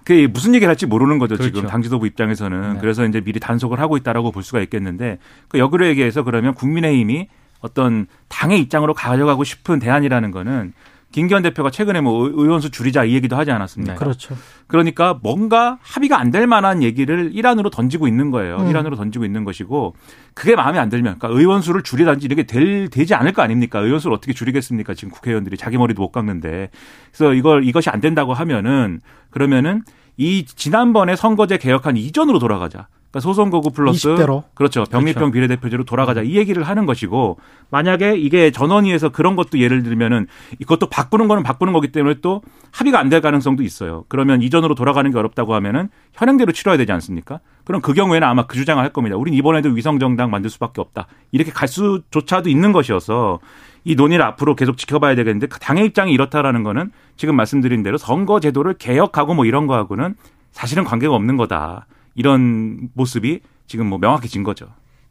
그게 0.08 0.26
무슨 0.26 0.54
얘기를 0.54 0.70
할지 0.70 0.86
모르는 0.86 1.18
거죠 1.18 1.36
그렇죠. 1.36 1.54
지금 1.54 1.68
당 1.68 1.82
지도부 1.82 2.06
입장에서는 2.06 2.72
네. 2.72 2.80
그래서 2.80 3.04
이제 3.04 3.20
미리 3.20 3.38
단속을 3.38 3.78
하고 3.78 3.98
있다라고 3.98 4.32
볼 4.32 4.42
수가 4.42 4.62
있겠는데 4.62 5.18
그 5.48 5.58
역으로 5.58 5.86
얘기해서 5.86 6.22
그러면 6.22 6.54
국민의힘이 6.54 7.28
어떤 7.60 8.06
당의 8.28 8.58
입장으로 8.60 8.94
가져가고 8.94 9.44
싶은 9.44 9.78
대안이라는 9.78 10.30
거는 10.30 10.72
김기현 11.10 11.42
대표가 11.42 11.70
최근에 11.70 12.00
뭐 12.02 12.26
의- 12.26 12.32
의원수 12.34 12.70
줄이자 12.70 13.04
이 13.04 13.14
얘기도 13.14 13.36
하지 13.36 13.50
않았습니까? 13.50 13.94
네. 13.94 13.98
그렇죠. 13.98 14.36
그러니까 14.66 15.18
뭔가 15.22 15.78
합의가 15.80 16.20
안 16.20 16.30
될 16.30 16.46
만한 16.46 16.82
얘기를 16.82 17.30
일환으로 17.32 17.70
던지고 17.70 18.06
있는 18.06 18.30
거예요. 18.30 18.58
음. 18.58 18.68
일환으로 18.68 18.96
던지고 18.96 19.24
있는 19.24 19.44
것이고 19.44 19.94
그게 20.34 20.54
마음에 20.54 20.78
안 20.78 20.90
들면 20.90 21.18
그러니까 21.18 21.38
의원 21.40 21.62
수를 21.62 21.82
줄이든지 21.82 22.26
이렇게 22.26 22.42
될, 22.42 22.88
되지 22.90 23.14
않을 23.14 23.32
거 23.32 23.40
아닙니까? 23.40 23.78
의원 23.80 23.98
수를 24.00 24.14
어떻게 24.14 24.34
줄이겠습니까? 24.34 24.92
지금 24.92 25.10
국회의원들이 25.10 25.56
자기 25.56 25.78
머리도 25.78 26.02
못 26.02 26.12
깎는데. 26.12 26.68
그래서 27.10 27.32
이걸 27.32 27.64
이것이 27.64 27.88
안 27.88 28.00
된다고 28.00 28.34
하면은 28.34 29.00
그러면은 29.30 29.82
이 30.18 30.44
지난번에 30.44 31.16
선거제 31.16 31.56
개혁한 31.58 31.96
이전으로 31.96 32.38
돌아가자. 32.38 32.88
그러니까 33.10 33.20
소선거구 33.20 33.70
플러스 33.70 34.08
20대로. 34.08 34.44
그렇죠. 34.54 34.84
병립형 34.84 35.30
비례대표제로 35.32 35.84
돌아가자 35.84 36.22
이 36.22 36.36
얘기를 36.36 36.62
하는 36.62 36.84
것이고 36.84 37.38
만약에 37.70 38.16
이게 38.16 38.50
전원위에서 38.50 39.08
그런 39.08 39.34
것도 39.34 39.58
예를 39.58 39.82
들면은 39.82 40.26
이것도 40.58 40.88
바꾸는 40.90 41.26
거는 41.26 41.42
바꾸는 41.42 41.72
거기 41.72 41.90
때문에 41.90 42.16
또 42.20 42.42
합의가 42.70 42.98
안 42.98 43.08
될 43.08 43.22
가능성도 43.22 43.62
있어요. 43.62 44.04
그러면 44.08 44.42
이전으로 44.42 44.74
돌아가는 44.74 45.10
게 45.10 45.16
어렵다고 45.18 45.54
하면은 45.54 45.88
현행대로 46.12 46.52
치러야 46.52 46.76
되지 46.76 46.92
않습니까? 46.92 47.40
그럼 47.64 47.80
그 47.80 47.94
경우에는 47.94 48.28
아마 48.28 48.46
그 48.46 48.56
주장을 48.58 48.82
할 48.82 48.92
겁니다. 48.92 49.16
우린 49.16 49.32
이번에도 49.32 49.70
위성 49.70 49.98
정당 49.98 50.30
만들 50.30 50.50
수밖에 50.50 50.82
없다. 50.82 51.06
이렇게 51.32 51.50
갈 51.50 51.68
수조차도 51.68 52.50
있는 52.50 52.72
것이어서 52.72 53.38
이 53.84 53.94
논의를 53.94 54.22
앞으로 54.26 54.54
계속 54.54 54.76
지켜봐야 54.76 55.14
되겠는데 55.14 55.46
그 55.46 55.58
당의 55.58 55.86
입장이 55.86 56.12
이렇다라는 56.12 56.62
거는 56.62 56.90
지금 57.16 57.36
말씀드린 57.36 57.82
대로 57.82 57.96
선거 57.96 58.40
제도를 58.40 58.74
개혁하고 58.74 59.32
뭐 59.32 59.46
이런 59.46 59.66
거하고는 59.66 60.14
사실은 60.52 60.84
관계가 60.84 61.14
없는 61.14 61.38
거다. 61.38 61.86
이런 62.14 62.88
모습이 62.94 63.40
지금 63.66 63.86
뭐 63.86 63.98
명확해진 63.98 64.42
거죠. 64.42 64.66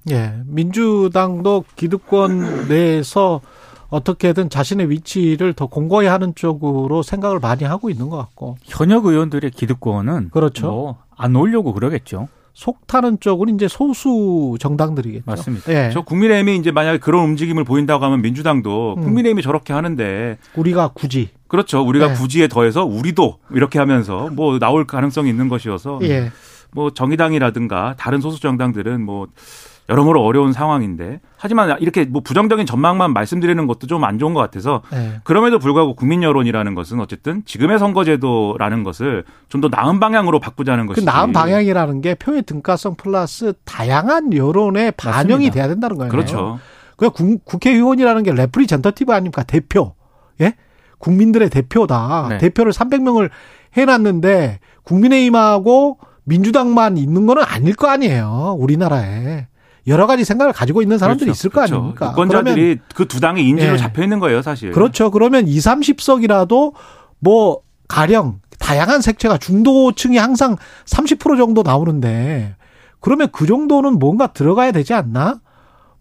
예. 0.09 0.33
민주당도 0.45 1.65
기득권 1.75 2.67
내에서 2.69 3.41
어떻게든 3.89 4.49
자신의 4.49 4.89
위치를 4.89 5.53
더 5.53 5.67
공고히 5.67 6.07
하는 6.07 6.35
쪽으로 6.35 7.03
생각을 7.03 7.39
많이 7.39 7.63
하고 7.63 7.89
있는 7.89 8.09
것 8.09 8.17
같고 8.17 8.57
현역 8.63 9.05
의원들의 9.05 9.51
기득권은 9.51 10.29
그렇죠. 10.31 10.97
뭐안 11.17 11.35
올려고 11.35 11.73
그러겠죠. 11.73 12.27
속타는 12.53 13.19
쪽은 13.19 13.53
이제 13.53 13.67
소수 13.67 14.55
정당들이겠죠. 14.59 15.23
맞습니다. 15.27 15.71
예. 15.71 15.91
저 15.93 16.01
국민의힘이 16.01 16.57
이제 16.57 16.71
만약에 16.71 16.97
그런 16.97 17.23
움직임을 17.25 17.63
보인다고 17.63 18.03
하면 18.05 18.21
민주당도 18.23 18.95
음. 18.97 19.01
국민의힘이 19.03 19.43
저렇게 19.43 19.73
하는데 19.73 20.37
우리가 20.55 20.89
굳이 20.95 21.29
그렇죠. 21.47 21.81
우리가 21.81 22.07
네. 22.07 22.13
굳이에 22.15 22.47
더해서 22.47 22.83
우리도 22.83 23.37
이렇게 23.51 23.77
하면서 23.77 24.29
뭐 24.31 24.57
나올 24.57 24.87
가능성이 24.87 25.29
있는 25.29 25.49
것이어서 25.49 25.99
예. 26.01 26.31
뭐 26.71 26.91
정의당이라든가 26.91 27.95
다른 27.97 28.21
소수 28.21 28.41
정당들은 28.41 29.01
뭐 29.01 29.27
여러모로 29.89 30.21
어려운 30.21 30.51
상황인데 30.51 31.21
하지만 31.37 31.77
이렇게 31.79 32.03
뭐 32.03 32.21
부정적인 32.21 32.65
전망만 32.65 33.13
말씀드리는 33.13 33.67
것도 33.67 33.87
좀 33.87 34.03
안 34.03 34.19
좋은 34.19 34.33
것 34.33 34.41
같아서 34.41 34.81
예. 34.93 35.21
그럼에도 35.23 35.59
불구하고 35.59 35.95
국민 35.95 36.23
여론이라는 36.23 36.75
것은 36.75 36.99
어쨌든 36.99 37.41
지금의 37.45 37.79
선거제도라는 37.79 38.83
것을 38.83 39.23
좀 39.47 39.61
더 39.61 39.69
나은 39.69 40.01
방향으로 40.01 40.39
바꾸자는 40.41 40.87
그 40.87 40.89
것이지. 40.89 41.05
나은 41.05 41.31
방향이라는 41.31 42.01
게 42.01 42.15
표의 42.15 42.43
등가성 42.43 42.95
플러스 42.95 43.53
다양한 43.63 44.33
여론의 44.33 44.91
반영이 44.97 45.29
맞습니다. 45.45 45.53
돼야 45.53 45.67
된다는 45.69 45.97
거예요. 45.97 46.11
그렇죠. 46.11 46.59
그 46.97 47.09
국- 47.09 47.45
국회의원이라는 47.45 48.23
게 48.23 48.33
representative 48.33 49.13
아닙니까? 49.13 49.43
대표. 49.43 49.93
예? 50.41 50.55
국민들의 50.97 51.49
대표다. 51.49 52.25
네. 52.29 52.37
대표를 52.39 52.73
300명을 52.73 53.29
해놨는데 53.77 54.59
국민의힘하고 54.83 55.99
민주당만 56.27 56.97
있는 56.97 57.25
거는 57.25 57.43
아닐 57.45 57.73
거 57.73 57.87
아니에요. 57.87 58.57
우리나라에. 58.59 59.47
여러 59.87 60.05
가지 60.05 60.25
생각을 60.25 60.51
가지고 60.51 60.81
있는 60.81 60.97
사람들이 60.97 61.27
그렇죠. 61.27 61.37
있을 61.39 61.49
거 61.49 61.61
그렇죠. 61.61 61.75
아닙니까? 61.77 62.09
유권자들이 62.11 62.79
그 62.93 63.07
두 63.07 63.21
당의 63.21 63.47
인질로 63.47 63.73
예. 63.73 63.77
잡혀 63.77 64.03
있는 64.03 64.19
거예요, 64.19 64.41
사실. 64.41 64.71
그렇죠. 64.71 65.09
그러면 65.09 65.47
2, 65.47 65.57
30석이라도 65.57 66.73
뭐 67.19 67.61
가령 67.87 68.41
다양한 68.59 68.99
색채가 69.01 69.37
중도층이 69.37 70.17
항상 70.17 70.57
30% 70.85 71.37
정도 71.37 71.61
나오는데 71.63 72.55
그러면 72.99 73.29
그 73.31 73.45
정도는 73.47 73.97
뭔가 73.97 74.27
들어가야 74.27 74.73
되지 74.73 74.93
않나? 74.93 75.39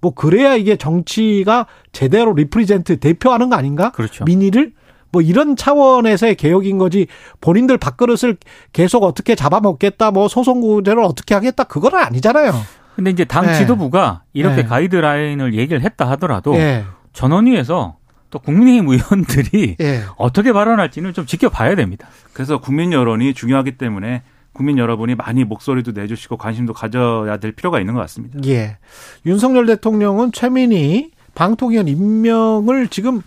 뭐 0.00 0.10
그래야 0.12 0.56
이게 0.56 0.74
정치가 0.76 1.66
제대로 1.92 2.32
represent 2.34 2.98
대표하는 2.98 3.50
거 3.50 3.54
아닌가? 3.56 3.92
그렇죠. 3.92 4.24
민의를 4.24 4.72
뭐 5.12 5.22
이런 5.22 5.56
차원에서의 5.56 6.34
개혁인 6.34 6.78
거지 6.78 7.06
본인들 7.40 7.78
밥그릇을 7.78 8.36
계속 8.72 9.04
어떻게 9.04 9.34
잡아먹겠다 9.34 10.10
뭐 10.10 10.28
소선거구제를 10.28 11.02
어떻게 11.02 11.34
하겠다 11.34 11.64
그거는 11.64 11.98
아니잖아요. 11.98 12.52
근데 12.96 13.10
이제 13.10 13.24
당 13.24 13.46
네. 13.46 13.54
지도부가 13.54 14.22
이렇게 14.32 14.62
네. 14.62 14.64
가이드라인을 14.64 15.54
얘기를 15.54 15.82
했다 15.82 16.08
하더라도 16.10 16.54
예. 16.56 16.84
전원위에서 17.12 17.96
또 18.30 18.38
국민의힘 18.38 18.88
의원들이 18.88 19.76
예. 19.80 20.02
어떻게 20.16 20.52
발언할지는 20.52 21.12
좀 21.12 21.26
지켜봐야 21.26 21.74
됩니다. 21.74 22.08
그래서 22.32 22.58
국민 22.58 22.92
여론이 22.92 23.34
중요하기 23.34 23.72
때문에 23.78 24.22
국민 24.52 24.78
여러분이 24.78 25.14
많이 25.14 25.44
목소리도 25.44 25.92
내주시고 25.92 26.38
관심도 26.38 26.72
가져야 26.72 27.36
될 27.36 27.52
필요가 27.52 27.78
있는 27.78 27.92
것 27.92 28.00
같습니다. 28.00 28.38
예. 28.46 28.78
윤석열 29.26 29.66
대통령은 29.66 30.32
최민희 30.32 31.10
방통위원 31.34 31.88
임명을 31.88 32.88
지금 32.88 33.20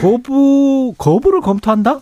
거부 0.00 0.94
거부를 0.98 1.40
검토한다? 1.40 2.00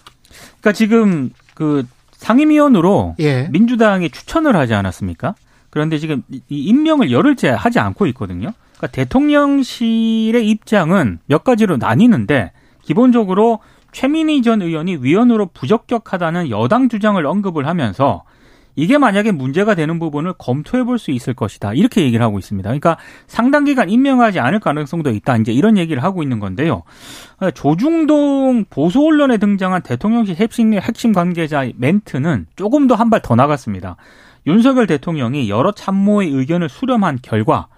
그러니까 0.60 0.72
지금 0.72 1.30
그 1.54 1.86
상임위원으로 2.12 3.16
예. 3.20 3.48
민주당이 3.48 4.10
추천을 4.10 4.56
하지 4.56 4.74
않았습니까? 4.74 5.34
그런데 5.70 5.98
지금 5.98 6.22
이 6.30 6.40
임명을 6.48 7.12
열흘째 7.12 7.50
하지 7.50 7.78
않고 7.78 8.06
있거든요. 8.08 8.52
그러니까 8.76 8.86
대통령실의 8.88 10.48
입장은 10.48 11.18
몇 11.26 11.44
가지로 11.44 11.76
나뉘는데 11.76 12.52
기본적으로 12.82 13.60
최민희 13.92 14.42
전 14.42 14.62
의원이 14.62 14.98
위원으로 15.00 15.46
부적격하다는 15.46 16.50
여당 16.50 16.88
주장을 16.88 17.24
언급을 17.24 17.66
하면서 17.66 18.24
이게 18.76 18.98
만약에 18.98 19.32
문제가 19.32 19.74
되는 19.74 19.98
부분을 19.98 20.34
검토해 20.38 20.84
볼 20.84 20.98
수 20.98 21.10
있을 21.10 21.34
것이다. 21.34 21.72
이렇게 21.74 22.02
얘기를 22.02 22.24
하고 22.24 22.38
있습니다. 22.38 22.68
그러니까 22.68 22.96
상당 23.26 23.64
기간 23.64 23.88
임명하지 23.90 24.38
않을 24.38 24.60
가능성도 24.60 25.10
있다. 25.10 25.36
이제 25.38 25.52
이런 25.52 25.76
얘기를 25.78 26.02
하고 26.02 26.22
있는 26.22 26.38
건데요. 26.40 26.82
조중동 27.54 28.66
보수 28.70 29.00
언론에 29.04 29.38
등장한 29.38 29.82
대통령실 29.82 30.36
핵심, 30.36 30.74
핵심 30.74 31.12
관계자 31.12 31.66
멘트는 31.76 32.46
조금 32.56 32.86
더 32.86 32.94
한 32.96 33.10
발 33.10 33.20
더 33.22 33.34
나갔습니다. 33.34 33.96
윤석열 34.46 34.86
대통령이 34.86 35.48
여러 35.50 35.72
참모의 35.72 36.30
의견을 36.30 36.68
수렴한 36.68 37.18
결과 37.22 37.68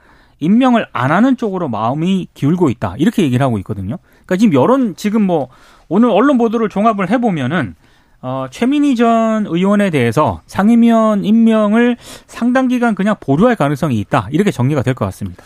임명을 0.41 0.87
안 0.93 1.11
하는 1.11 1.37
쪽으로 1.37 1.69
마음이 1.69 2.29
기울고 2.35 2.71
있다. 2.71 2.95
이렇게 2.99 3.23
얘기를 3.23 3.45
하고 3.45 3.59
있거든요. 3.59 3.99
그러니까 4.27 4.37
지금 4.37 4.55
여론 4.55 4.95
지금 4.97 5.23
뭐 5.23 5.49
오늘 5.89 6.11
언론 6.11 6.39
보도를 6.39 6.69
종합을 6.69 7.11
해보면은 7.11 7.75
어, 8.21 8.47
최민희 8.51 8.97
전 8.97 9.47
의원에 9.47 9.91
대해서 9.91 10.43
상임위원 10.47 11.25
임명을 11.25 11.97
상당 12.27 12.69
기간 12.69 12.95
그냥 12.95 13.15
보류할 13.21 13.55
가능성이 13.57 13.99
있다. 14.01 14.29
이렇게 14.33 14.51
정리가 14.51 14.83
될 14.83 14.95
것 14.95 15.05
같습니다. 15.07 15.45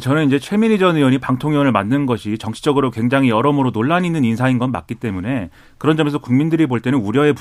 저는 0.00 0.26
이제 0.26 0.40
최민희 0.40 0.78
전 0.78 0.96
의원이 0.96 1.18
방통위원을 1.18 1.70
맡는 1.70 2.06
것이 2.06 2.36
정치적으로 2.38 2.90
굉장히 2.90 3.28
여러모로 3.28 3.70
논란이 3.70 4.08
있는 4.08 4.24
인사인 4.24 4.58
건 4.58 4.72
맞기 4.72 4.96
때문에 4.96 5.50
그런 5.78 5.96
점에서 5.96 6.18
국민들이 6.18 6.66
볼 6.66 6.80
때는 6.80 6.98
우려의 6.98 7.34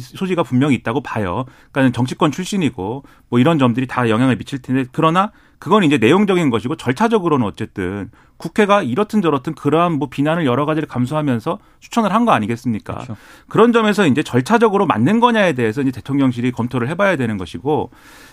소지가 0.00 0.44
분명히 0.44 0.76
있다고 0.76 1.00
봐요. 1.00 1.46
그러니까 1.72 1.96
정치권 1.96 2.30
출신이고 2.30 3.02
뭐 3.28 3.38
이런 3.40 3.58
점들이 3.58 3.88
다 3.88 4.08
영향을 4.08 4.36
미칠 4.36 4.60
텐데 4.62 4.84
그러나 4.92 5.32
그건 5.64 5.82
이제 5.82 5.96
내용적인 5.96 6.50
것이고 6.50 6.76
절차적으로는 6.76 7.46
어쨌든 7.46 8.10
국회가 8.36 8.82
이렇든 8.82 9.22
저렇든 9.22 9.54
그러한 9.54 9.92
뭐 9.92 10.10
비난을 10.10 10.44
여러 10.44 10.66
가지를 10.66 10.86
감수하면서 10.86 11.58
추천을 11.80 12.12
한 12.12 12.26
거 12.26 12.32
아니겠습니까? 12.32 12.92
그렇죠. 12.92 13.16
그런 13.48 13.72
점에서 13.72 14.06
이제 14.06 14.22
절차적으로 14.22 14.84
맞는 14.84 15.20
거냐에 15.20 15.54
대해서 15.54 15.80
이제 15.80 15.90
대통령실이 15.90 16.52
검토를 16.52 16.88
해봐야 16.88 17.16
되는 17.16 17.38
것이고, 17.38 17.90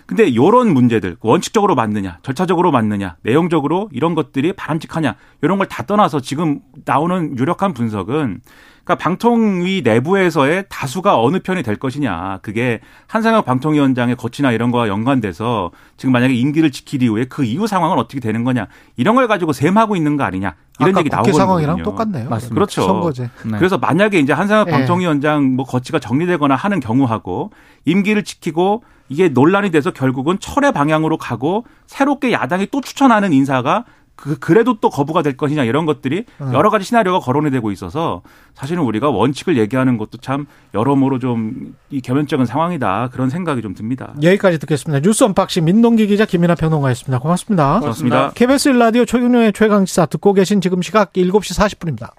근데 0.07 0.35
요런 0.35 0.73
문제들 0.73 1.15
원칙적으로 1.21 1.73
맞느냐, 1.73 2.17
절차적으로 2.21 2.71
맞느냐, 2.71 3.15
내용적으로 3.23 3.87
이런 3.93 4.13
것들이 4.13 4.51
바람직하냐 4.51 5.15
이런 5.41 5.57
걸 5.57 5.67
다 5.67 5.83
떠나서 5.85 6.19
지금 6.19 6.59
나오는 6.83 7.37
유력한 7.39 7.73
분석은 7.73 8.41
그러니까 8.83 8.95
방통위 9.03 9.81
내부에서의 9.83 10.65
다수가 10.69 11.21
어느 11.21 11.39
편이 11.39 11.63
될 11.63 11.75
것이냐. 11.75 12.39
그게 12.41 12.79
한상혁 13.07 13.45
방통위원장의 13.45 14.15
거치나 14.15 14.51
이런 14.51 14.71
거와 14.71 14.87
연관돼서 14.87 15.71
지금 15.97 16.11
만약에 16.13 16.33
임기를 16.33 16.71
지키기 16.71 17.05
이후에 17.05 17.25
그 17.25 17.43
이후 17.43 17.67
상황은 17.67 17.97
어떻게 17.97 18.19
되는 18.19 18.43
거냐. 18.43 18.67
이런 18.97 19.15
걸 19.15 19.27
가지고 19.27 19.53
셈하고 19.53 19.95
있는 19.95 20.17
거 20.17 20.23
아니냐. 20.23 20.55
이런 20.79 20.97
얘기 20.97 21.09
나오거든요. 21.09 21.37
상황이랑 21.37 21.83
똑같네요. 21.83 22.29
맞습니다. 22.29 22.55
그렇죠. 22.55 22.81
선거제. 22.81 23.29
네. 23.45 23.57
그래서 23.57 23.77
만약에 23.77 24.19
이제 24.19 24.33
한상혁 24.33 24.65
네. 24.65 24.71
방통위원장 24.71 25.55
뭐 25.55 25.65
거치가 25.65 25.99
정리되거나 25.99 26.55
하는 26.55 26.79
경우하고 26.79 27.51
임기를 27.85 28.23
지키고 28.23 28.83
이게 29.09 29.27
논란이 29.27 29.71
돼서 29.71 29.91
결국은 29.91 30.39
철의 30.39 30.71
방향으로 30.71 31.17
가고 31.17 31.65
새롭게 31.85 32.31
야당이 32.31 32.67
또 32.71 32.81
추천하는 32.81 33.33
인사가 33.33 33.83
그 34.21 34.37
그래도 34.37 34.77
또 34.79 34.89
거부가 34.89 35.21
될 35.23 35.35
것이냐 35.35 35.63
이런 35.63 35.85
것들이 35.85 36.25
음. 36.41 36.53
여러 36.53 36.69
가지 36.69 36.85
시나리오가 36.85 37.19
거론이 37.19 37.49
되고 37.51 37.71
있어서 37.71 38.21
사실은 38.53 38.83
우리가 38.83 39.09
원칙을 39.09 39.57
얘기하는 39.57 39.97
것도 39.97 40.19
참 40.19 40.45
여러모로 40.73 41.19
좀 41.19 41.73
이 41.91 41.99
계면쩍은 41.99 42.45
상황이다 42.45 43.09
그런 43.11 43.29
생각이 43.29 43.61
좀 43.61 43.75
듭니다. 43.75 44.13
여기까지 44.23 44.59
듣겠습니다. 44.59 45.01
뉴스 45.01 45.25
언박싱 45.25 45.65
민동기 45.65 46.07
기자 46.07 46.25
김민하 46.25 46.55
평론가였습니다. 46.55 47.19
고맙습니다. 47.19 47.79
고맙습니다. 47.79 48.31
KBS 48.33 48.69
라디오 48.69 49.03
최경영의 49.03 49.51
최강시사 49.53 50.05
듣고 50.05 50.33
계신 50.33 50.61
지금 50.61 50.81
시각 50.81 51.11
7시 51.13 51.59
40분입니다. 51.59 52.09